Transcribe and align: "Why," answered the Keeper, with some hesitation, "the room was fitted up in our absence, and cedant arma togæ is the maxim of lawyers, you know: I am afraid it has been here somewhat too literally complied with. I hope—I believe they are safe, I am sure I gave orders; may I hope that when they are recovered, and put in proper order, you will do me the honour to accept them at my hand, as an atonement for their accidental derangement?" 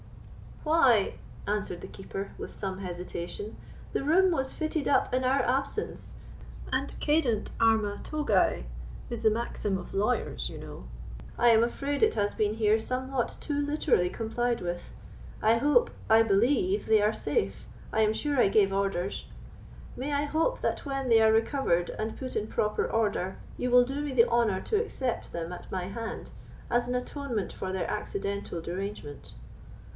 "Why," 0.63 1.13
answered 1.47 1.81
the 1.81 1.87
Keeper, 1.87 2.31
with 2.37 2.55
some 2.55 2.79
hesitation, 2.79 3.55
"the 3.93 4.03
room 4.03 4.31
was 4.31 4.53
fitted 4.53 4.87
up 4.87 5.13
in 5.13 5.23
our 5.23 5.41
absence, 5.43 6.13
and 6.73 6.89
cedant 6.99 7.51
arma 7.59 7.97
togæ 8.01 8.63
is 9.11 9.21
the 9.21 9.29
maxim 9.31 9.77
of 9.77 9.93
lawyers, 9.93 10.49
you 10.49 10.57
know: 10.57 10.85
I 11.37 11.49
am 11.49 11.63
afraid 11.63 12.01
it 12.01 12.13
has 12.15 12.33
been 12.33 12.55
here 12.55 12.79
somewhat 12.79 13.37
too 13.39 13.57
literally 13.59 14.09
complied 14.09 14.59
with. 14.61 14.89
I 15.41 15.57
hope—I 15.57 16.21
believe 16.23 16.85
they 16.87 17.01
are 17.01 17.13
safe, 17.13 17.67
I 17.93 18.01
am 18.01 18.13
sure 18.13 18.39
I 18.39 18.47
gave 18.47 18.73
orders; 18.73 19.25
may 19.95 20.13
I 20.13 20.23
hope 20.23 20.61
that 20.61 20.83
when 20.85 21.09
they 21.09 21.21
are 21.21 21.31
recovered, 21.31 21.91
and 21.91 22.17
put 22.17 22.35
in 22.35 22.47
proper 22.47 22.85
order, 22.87 23.37
you 23.57 23.69
will 23.69 23.83
do 23.85 24.01
me 24.01 24.13
the 24.13 24.27
honour 24.29 24.61
to 24.61 24.81
accept 24.81 25.31
them 25.31 25.51
at 25.51 25.71
my 25.71 25.85
hand, 25.89 26.31
as 26.71 26.87
an 26.87 26.95
atonement 26.95 27.53
for 27.53 27.71
their 27.71 27.89
accidental 27.89 28.61
derangement?" 28.61 29.33